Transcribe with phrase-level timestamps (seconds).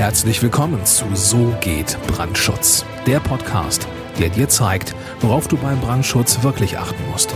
[0.00, 3.86] Herzlich willkommen zu So geht Brandschutz, der Podcast,
[4.18, 7.34] der dir zeigt, worauf du beim Brandschutz wirklich achten musst.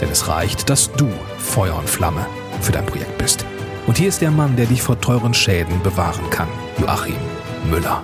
[0.00, 2.26] Denn es reicht, dass du Feuer und Flamme
[2.60, 3.46] für dein Projekt bist.
[3.86, 6.48] Und hier ist der Mann, der dich vor teuren Schäden bewahren kann,
[6.80, 7.14] Joachim
[7.70, 8.02] Müller.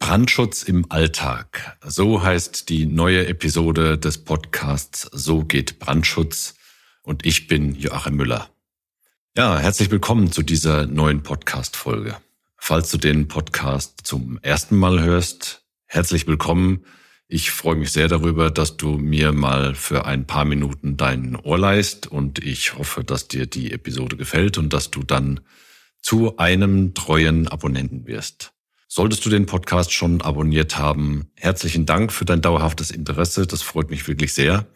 [0.00, 1.78] Brandschutz im Alltag.
[1.82, 6.56] So heißt die neue Episode des Podcasts So geht Brandschutz.
[7.02, 8.50] Und ich bin Joachim Müller.
[9.34, 12.18] Ja, herzlich willkommen zu dieser neuen Podcast-Folge.
[12.68, 16.84] Falls du den Podcast zum ersten Mal hörst, herzlich willkommen.
[17.26, 21.56] Ich freue mich sehr darüber, dass du mir mal für ein paar Minuten dein Ohr
[21.56, 25.40] leist und ich hoffe, dass dir die Episode gefällt und dass du dann
[26.02, 28.52] zu einem treuen Abonnenten wirst.
[28.86, 33.46] Solltest du den Podcast schon abonniert haben, herzlichen Dank für dein dauerhaftes Interesse.
[33.46, 34.66] Das freut mich wirklich sehr.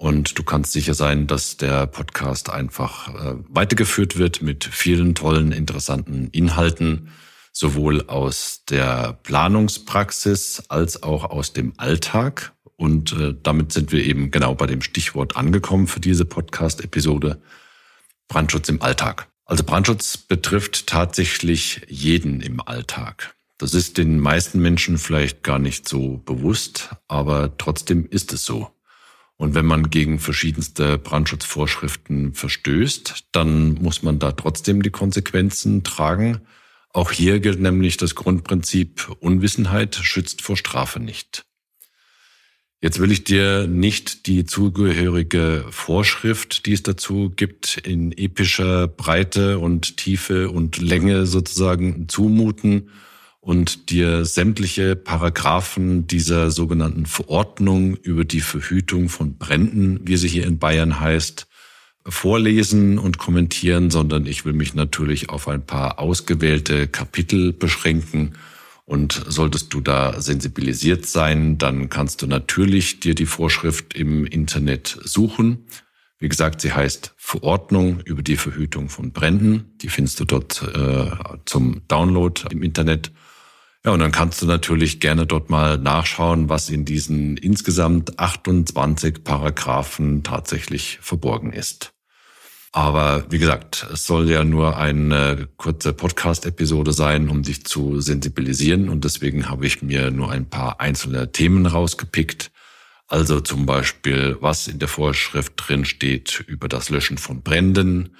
[0.00, 5.52] Und du kannst sicher sein, dass der Podcast einfach äh, weitergeführt wird mit vielen tollen,
[5.52, 7.10] interessanten Inhalten,
[7.52, 12.54] sowohl aus der Planungspraxis als auch aus dem Alltag.
[12.76, 17.42] Und äh, damit sind wir eben genau bei dem Stichwort angekommen für diese Podcast-Episode.
[18.26, 19.28] Brandschutz im Alltag.
[19.44, 23.34] Also Brandschutz betrifft tatsächlich jeden im Alltag.
[23.58, 28.70] Das ist den meisten Menschen vielleicht gar nicht so bewusst, aber trotzdem ist es so.
[29.40, 36.42] Und wenn man gegen verschiedenste Brandschutzvorschriften verstößt, dann muss man da trotzdem die Konsequenzen tragen.
[36.92, 41.46] Auch hier gilt nämlich das Grundprinzip Unwissenheit schützt vor Strafe nicht.
[42.82, 49.58] Jetzt will ich dir nicht die zugehörige Vorschrift, die es dazu gibt, in epischer Breite
[49.58, 52.90] und Tiefe und Länge sozusagen zumuten
[53.40, 60.46] und dir sämtliche Paragraphen dieser sogenannten Verordnung über die Verhütung von Bränden, wie sie hier
[60.46, 61.46] in Bayern heißt,
[62.06, 68.34] vorlesen und kommentieren, sondern ich will mich natürlich auf ein paar ausgewählte Kapitel beschränken.
[68.84, 74.98] Und solltest du da sensibilisiert sein, dann kannst du natürlich dir die Vorschrift im Internet
[75.04, 75.66] suchen.
[76.18, 79.72] Wie gesagt, sie heißt Verordnung über die Verhütung von Bränden.
[79.80, 81.10] Die findest du dort äh,
[81.46, 83.12] zum Download im Internet.
[83.84, 89.24] Ja, und dann kannst du natürlich gerne dort mal nachschauen, was in diesen insgesamt 28
[89.24, 91.94] Paragraphen tatsächlich verborgen ist.
[92.72, 98.90] Aber wie gesagt, es soll ja nur eine kurze Podcast-Episode sein, um dich zu sensibilisieren.
[98.90, 102.52] Und deswegen habe ich mir nur ein paar einzelne Themen rausgepickt.
[103.08, 108.14] Also zum Beispiel, was in der Vorschrift drin steht über das Löschen von Bränden,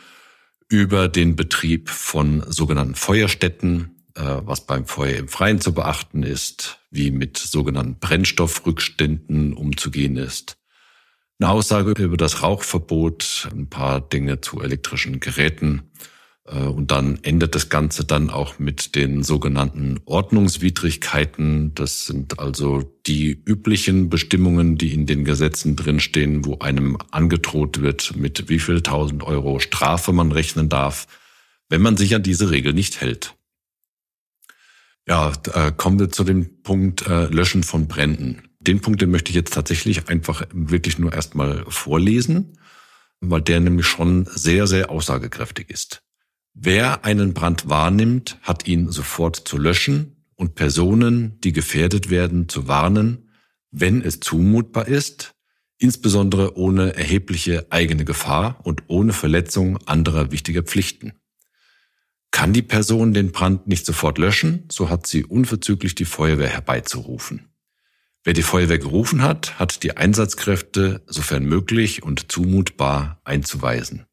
[0.69, 7.10] über den Betrieb von sogenannten Feuerstätten, was beim Feuer im Freien zu beachten ist, wie
[7.10, 10.56] mit sogenannten Brennstoffrückständen umzugehen ist.
[11.41, 15.91] Eine Aussage über das Rauchverbot, ein paar Dinge zu elektrischen Geräten.
[16.44, 21.75] Äh, und dann endet das Ganze dann auch mit den sogenannten Ordnungswidrigkeiten.
[21.75, 28.16] Das sind also die üblichen Bestimmungen, die in den Gesetzen drinstehen, wo einem angedroht wird,
[28.16, 31.06] mit wie viel tausend Euro Strafe man rechnen darf,
[31.71, 33.34] wenn man sich an diese Regel nicht hält.
[35.10, 38.43] Ja, äh, kommen wir zu dem Punkt äh, Löschen von Bränden.
[38.60, 42.56] Den Punkt, den möchte ich jetzt tatsächlich einfach wirklich nur erstmal vorlesen,
[43.19, 46.04] weil der nämlich schon sehr, sehr aussagekräftig ist.
[46.54, 52.69] Wer einen Brand wahrnimmt, hat ihn sofort zu löschen und Personen, die gefährdet werden, zu
[52.69, 53.32] warnen,
[53.72, 55.34] wenn es zumutbar ist,
[55.78, 61.15] insbesondere ohne erhebliche eigene Gefahr und ohne Verletzung anderer wichtiger Pflichten.
[62.31, 67.49] Kann die Person den Brand nicht sofort löschen, so hat sie unverzüglich die Feuerwehr herbeizurufen.
[68.23, 74.07] Wer die Feuerwehr gerufen hat, hat die Einsatzkräfte, sofern möglich und zumutbar, einzuweisen.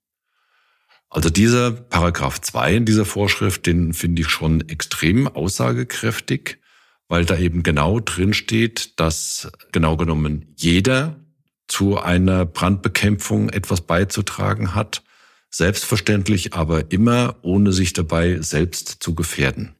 [1.09, 6.59] Also dieser Paragraph 2 in dieser Vorschrift, den finde ich schon extrem aussagekräftig,
[7.07, 11.19] weil da eben genau drin steht, dass genau genommen jeder
[11.67, 15.03] zu einer Brandbekämpfung etwas beizutragen hat
[15.49, 19.75] Selbstverständlich aber immer, ohne sich dabei selbst zu gefährden.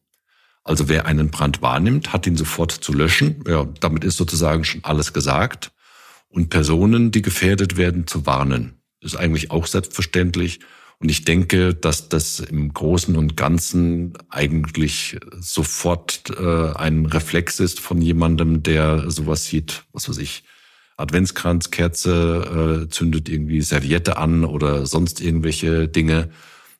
[0.63, 3.43] Also wer einen Brand wahrnimmt, hat ihn sofort zu löschen.
[3.47, 5.71] Ja, damit ist sozusagen schon alles gesagt.
[6.27, 8.81] Und Personen, die gefährdet werden, zu warnen.
[8.99, 10.59] ist eigentlich auch selbstverständlich.
[10.99, 17.79] Und ich denke, dass das im Großen und Ganzen eigentlich sofort äh, ein Reflex ist
[17.79, 20.43] von jemandem, der sowas sieht, was weiß ich,
[20.97, 26.29] Adventskranzkerze, äh, zündet irgendwie Serviette an oder sonst irgendwelche Dinge.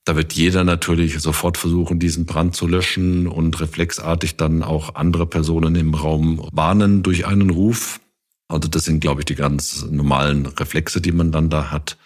[0.05, 5.27] Da wird jeder natürlich sofort versuchen, diesen Brand zu löschen und reflexartig dann auch andere
[5.27, 7.99] Personen im Raum warnen durch einen Ruf.
[8.47, 11.97] Also das sind, glaube ich, die ganz normalen Reflexe, die man dann da hat.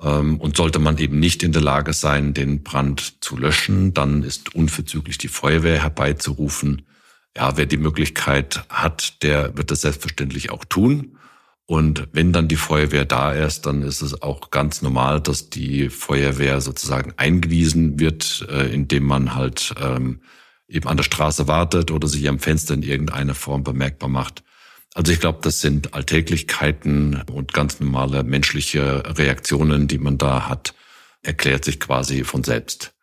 [0.00, 4.22] Ähm, und sollte man eben nicht in der Lage sein, den Brand zu löschen, dann
[4.22, 6.82] ist unverzüglich die Feuerwehr herbeizurufen.
[7.36, 11.17] Ja, wer die Möglichkeit hat, der wird das selbstverständlich auch tun.
[11.70, 15.90] Und wenn dann die Feuerwehr da ist, dann ist es auch ganz normal, dass die
[15.90, 20.22] Feuerwehr sozusagen eingewiesen wird, äh, indem man halt ähm,
[20.66, 24.42] eben an der Straße wartet oder sich am Fenster in irgendeiner Form bemerkbar macht.
[24.94, 30.74] Also ich glaube, das sind Alltäglichkeiten und ganz normale menschliche Reaktionen, die man da hat,
[31.20, 32.94] erklärt sich quasi von selbst.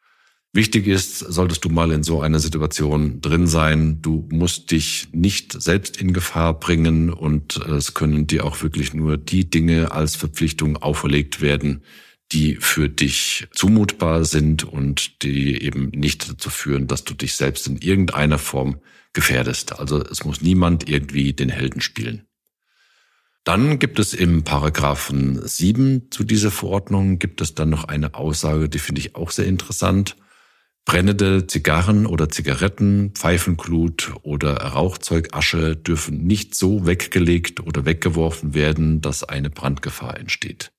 [0.56, 5.52] Wichtig ist, solltest du mal in so einer Situation drin sein, du musst dich nicht
[5.62, 10.78] selbst in Gefahr bringen und es können dir auch wirklich nur die Dinge als Verpflichtung
[10.78, 11.84] auferlegt werden,
[12.32, 17.68] die für dich zumutbar sind und die eben nicht dazu führen, dass du dich selbst
[17.68, 18.80] in irgendeiner Form
[19.12, 19.78] gefährdest.
[19.78, 22.28] Also es muss niemand irgendwie den Helden spielen.
[23.44, 28.70] Dann gibt es im Paragraphen 7 zu dieser Verordnung gibt es dann noch eine Aussage,
[28.70, 30.16] die finde ich auch sehr interessant.
[30.86, 39.24] Brennende Zigarren oder Zigaretten, Pfeifenglut oder Rauchzeugasche dürfen nicht so weggelegt oder weggeworfen werden, dass
[39.24, 40.72] eine Brandgefahr entsteht.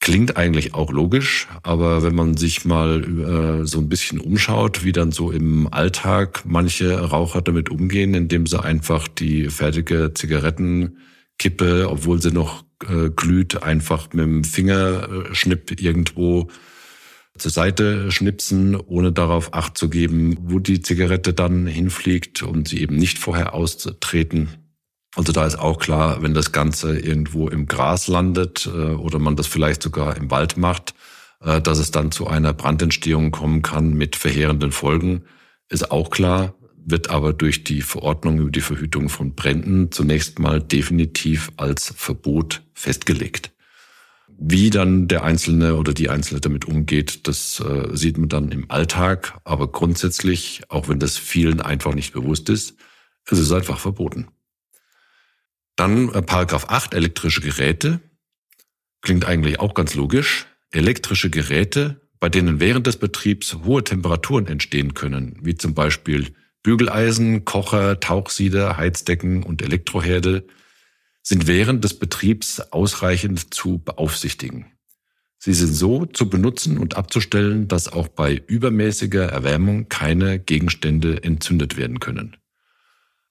[0.00, 4.92] Klingt eigentlich auch logisch, aber wenn man sich mal äh, so ein bisschen umschaut, wie
[4.92, 12.22] dann so im Alltag manche Raucher damit umgehen, indem sie einfach die fertige Zigarettenkippe, obwohl
[12.22, 16.48] sie noch äh, glüht, einfach mit dem Fingerschnipp irgendwo
[17.38, 22.80] zur Seite schnipsen, ohne darauf Acht zu geben, wo die Zigarette dann hinfliegt und sie
[22.80, 24.48] eben nicht vorher austreten.
[25.16, 29.36] Also da ist auch klar, wenn das Ganze irgendwo im Gras landet äh, oder man
[29.36, 30.94] das vielleicht sogar im Wald macht,
[31.40, 35.22] äh, dass es dann zu einer Brandentstehung kommen kann mit verheerenden Folgen,
[35.68, 36.54] ist auch klar,
[36.84, 42.62] wird aber durch die Verordnung über die Verhütung von Bränden zunächst mal definitiv als Verbot
[42.72, 43.50] festgelegt.
[44.40, 48.70] Wie dann der Einzelne oder die Einzelne damit umgeht, das äh, sieht man dann im
[48.70, 49.40] Alltag.
[49.42, 52.76] Aber grundsätzlich, auch wenn das vielen einfach nicht bewusst ist,
[53.26, 54.28] es ist einfach verboten.
[55.74, 57.98] Dann äh, Paragraph 8, elektrische Geräte.
[59.02, 60.46] Klingt eigentlich auch ganz logisch.
[60.70, 66.32] Elektrische Geräte, bei denen während des Betriebs hohe Temperaturen entstehen können, wie zum Beispiel
[66.62, 70.46] Bügeleisen, Kocher, Tauchsieder, Heizdecken und Elektroherde,
[71.28, 74.64] sind während des Betriebs ausreichend zu beaufsichtigen.
[75.36, 81.76] Sie sind so zu benutzen und abzustellen, dass auch bei übermäßiger Erwärmung keine Gegenstände entzündet
[81.76, 82.38] werden können.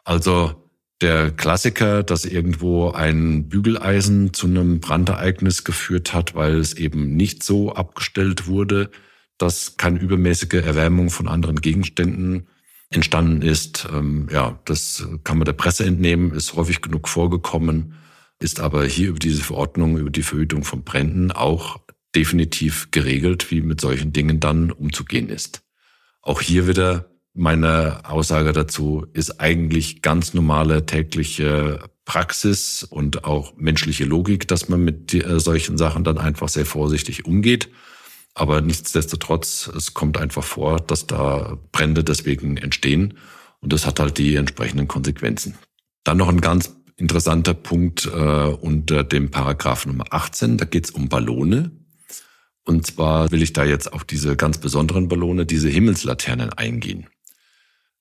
[0.04, 0.70] Also
[1.02, 7.42] der Klassiker, dass irgendwo ein Bügeleisen zu einem Brandereignis geführt hat, weil es eben nicht
[7.42, 8.92] so abgestellt wurde,
[9.40, 12.48] dass keine übermäßige Erwärmung von anderen Gegenständen
[12.90, 13.88] entstanden ist.
[13.92, 17.94] Ähm, ja, das kann man der Presse entnehmen, ist häufig genug vorgekommen,
[18.40, 21.80] ist aber hier über diese Verordnung, über die Verhütung von Bränden auch
[22.16, 25.62] definitiv geregelt, wie mit solchen Dingen dann umzugehen ist.
[26.22, 34.06] Auch hier wieder meine Aussage dazu ist eigentlich ganz normale tägliche Praxis und auch menschliche
[34.06, 37.70] Logik, dass man mit äh, solchen Sachen dann einfach sehr vorsichtig umgeht.
[38.38, 43.16] Aber nichtsdestotrotz, es kommt einfach vor, dass da Brände deswegen entstehen.
[43.62, 45.56] Und das hat halt die entsprechenden Konsequenzen.
[46.04, 50.60] Dann noch ein ganz interessanter Punkt äh, unter dem Paragraph Nummer 18.
[50.60, 51.72] Da geht es um Ballone.
[52.64, 57.08] Und zwar will ich da jetzt auf diese ganz besonderen Ballone, diese Himmelslaternen eingehen.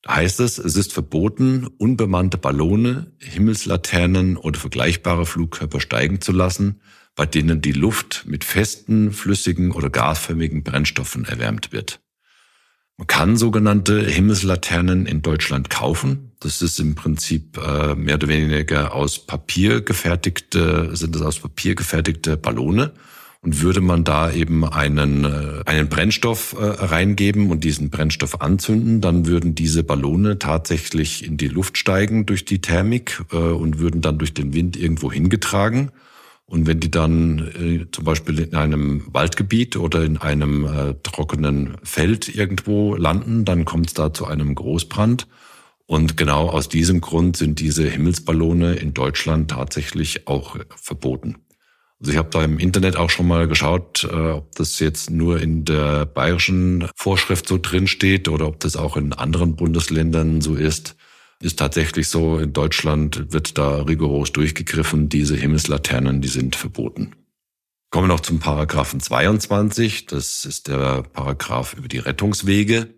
[0.02, 6.82] Da heißt es, es ist verboten, unbemannte Ballone, Himmelslaternen oder vergleichbare Flugkörper steigen zu lassen,
[7.16, 12.00] bei denen die Luft mit festen, flüssigen oder gasförmigen Brennstoffen erwärmt wird.
[12.98, 16.32] Man kann sogenannte Himmelslaternen in Deutschland kaufen.
[16.40, 21.74] Das ist im Prinzip äh, mehr oder weniger aus Papier gefertigte, sind es aus Papier
[21.74, 22.92] gefertigte Ballone.
[23.42, 29.00] Und würde man da eben einen, äh, einen Brennstoff äh, reingeben und diesen Brennstoff anzünden,
[29.00, 34.00] dann würden diese Ballone tatsächlich in die Luft steigen durch die Thermik äh, und würden
[34.00, 35.92] dann durch den Wind irgendwo hingetragen.
[36.48, 41.76] Und wenn die dann äh, zum Beispiel in einem Waldgebiet oder in einem äh, trockenen
[41.82, 45.26] Feld irgendwo landen, dann kommt es da zu einem Großbrand.
[45.86, 51.36] Und genau aus diesem Grund sind diese Himmelsballone in Deutschland tatsächlich auch verboten.
[51.98, 55.40] Also ich habe da im Internet auch schon mal geschaut, äh, ob das jetzt nur
[55.40, 60.54] in der bayerischen Vorschrift so drin steht oder ob das auch in anderen Bundesländern so
[60.54, 60.96] ist
[61.40, 65.08] ist tatsächlich so, in Deutschland wird da rigoros durchgegriffen.
[65.08, 67.14] Diese Himmelslaternen, die sind verboten.
[67.90, 70.06] Kommen wir noch zum Paragraphen 22.
[70.06, 72.94] Das ist der Paragraph über die Rettungswege.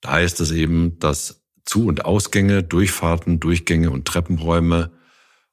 [0.00, 4.92] Da heißt es eben, dass Zu- und Ausgänge, Durchfahrten, Durchgänge und Treppenräume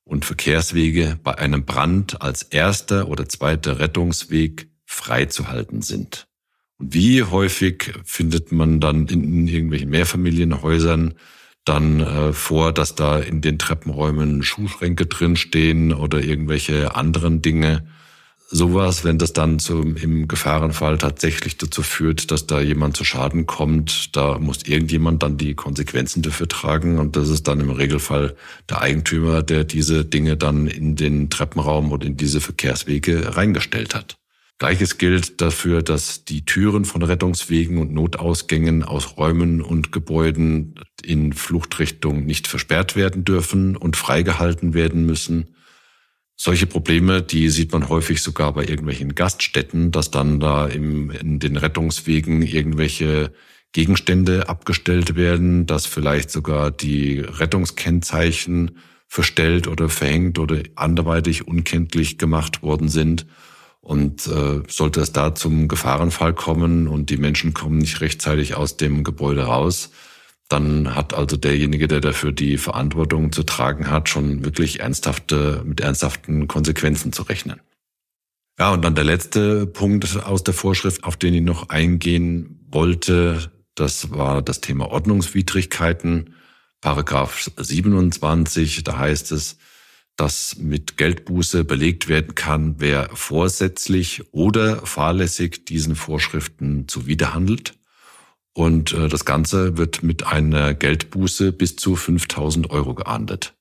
[0.03, 6.27] und Verkehrswege bei einem Brand als erster oder zweiter Rettungsweg freizuhalten sind.
[6.77, 11.13] Und wie häufig findet man dann in irgendwelchen Mehrfamilienhäusern
[11.69, 17.83] dann äh, vor, dass da in den Treppenräumen Schuhschränke drinstehen oder irgendwelche anderen Dinge.
[18.51, 23.45] Sowas, wenn das dann zum, im Gefahrenfall tatsächlich dazu führt, dass da jemand zu Schaden
[23.45, 26.97] kommt, da muss irgendjemand dann die Konsequenzen dafür tragen.
[26.97, 28.35] Und das ist dann im Regelfall
[28.67, 34.17] der Eigentümer, der diese Dinge dann in den Treppenraum oder in diese Verkehrswege reingestellt hat.
[34.59, 41.31] Gleiches gilt dafür, dass die Türen von Rettungswegen und Notausgängen aus Räumen und Gebäuden in
[41.31, 45.55] Fluchtrichtung nicht versperrt werden dürfen und freigehalten werden müssen.
[46.35, 51.39] Solche Probleme, die sieht man häufig sogar bei irgendwelchen Gaststätten, dass dann da im, in
[51.39, 53.31] den Rettungswegen irgendwelche
[53.71, 62.61] Gegenstände abgestellt werden, dass vielleicht sogar die Rettungskennzeichen verstellt oder verhängt oder anderweitig unkenntlich gemacht
[62.61, 63.25] worden sind.
[63.89, 68.77] Und äh, sollte es da zum Gefahrenfall kommen und die Menschen kommen nicht rechtzeitig aus
[68.77, 69.89] dem Gebäude raus,
[70.47, 75.81] dann hat also derjenige, der dafür die Verantwortung zu tragen hat, schon wirklich ernsthafte, mit
[75.81, 77.61] ernsthaften Konsequenzen zu rechnen.
[78.59, 83.51] Ja, und dann der letzte Punkt aus der Vorschrift, auf den ich noch eingehen wollte,
[83.73, 86.35] das war das Thema Ordnungswidrigkeiten.
[86.79, 89.57] Paragraph 27, da heißt es,
[90.19, 97.75] dass mit Geldbuße belegt werden kann, wer vorsätzlich oder fahrlässig diesen Vorschriften zuwiderhandelt.
[98.53, 103.53] Und äh, das Ganze wird mit einer Geldbuße bis zu 5000 Euro geahndet.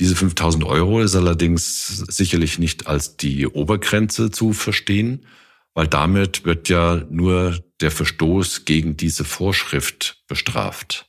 [0.00, 5.26] Diese 5000 Euro ist allerdings sicherlich nicht als die Obergrenze zu verstehen,
[5.74, 11.07] weil damit wird ja nur der Verstoß gegen diese Vorschrift bestraft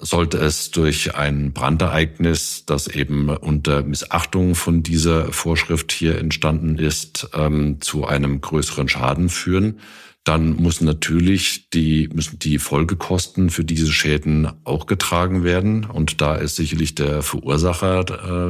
[0.00, 7.28] sollte es durch ein Brandereignis, das eben unter Missachtung von dieser Vorschrift hier entstanden ist,
[7.34, 9.78] ähm, zu einem größeren Schaden führen,
[10.24, 15.84] dann muss natürlich die, müssen die Folgekosten für diese Schäden auch getragen werden.
[15.84, 18.00] Und da ist sicherlich der Verursacher,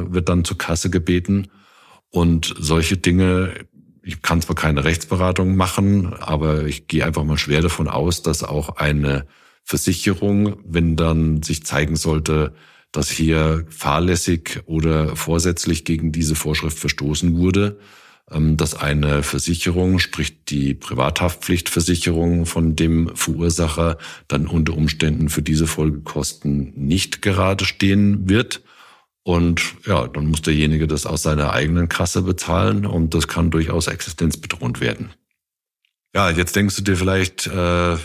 [0.07, 1.49] äh, wird dann zur Kasse gebeten.
[2.09, 3.53] Und solche Dinge,
[4.01, 8.43] ich kann zwar keine Rechtsberatung machen, aber ich gehe einfach mal schwer davon aus, dass
[8.43, 9.27] auch eine
[9.65, 12.53] Versicherung, wenn dann sich zeigen sollte,
[12.91, 17.79] dass hier fahrlässig oder vorsätzlich gegen diese Vorschrift verstoßen wurde,
[18.31, 25.67] ähm, dass eine Versicherung, sprich die Privathaftpflichtversicherung von dem Verursacher, dann unter Umständen für diese
[25.67, 28.61] Folgekosten nicht gerade stehen wird.
[29.23, 33.87] Und ja, dann muss derjenige das aus seiner eigenen Kasse bezahlen und das kann durchaus
[33.87, 35.09] existenzbedrohend werden.
[36.15, 37.97] Ja, jetzt denkst du dir vielleicht, äh,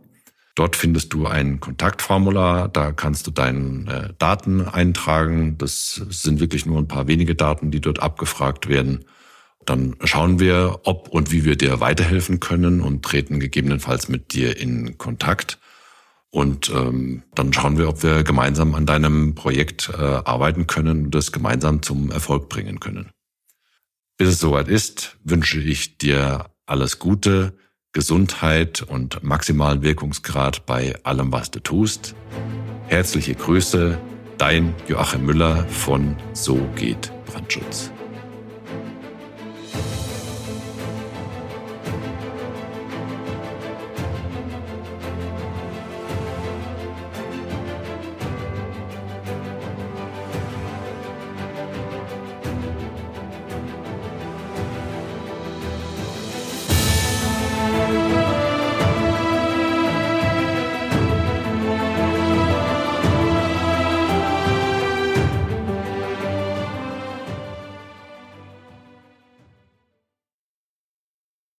[0.55, 5.57] Dort findest du ein Kontaktformular, da kannst du deine äh, Daten eintragen.
[5.57, 9.05] Das sind wirklich nur ein paar wenige Daten, die dort abgefragt werden.
[9.65, 14.57] Dann schauen wir, ob und wie wir dir weiterhelfen können und treten gegebenenfalls mit dir
[14.57, 15.57] in Kontakt.
[16.29, 21.15] Und ähm, dann schauen wir, ob wir gemeinsam an deinem Projekt äh, arbeiten können und
[21.15, 23.09] das gemeinsam zum Erfolg bringen können.
[24.17, 27.57] Bis es soweit ist, wünsche ich dir alles Gute
[27.93, 32.15] Gesundheit und maximalen Wirkungsgrad bei allem, was du tust.
[32.87, 33.99] Herzliche Grüße,
[34.37, 37.91] dein Joachim Müller von So geht Brandschutz.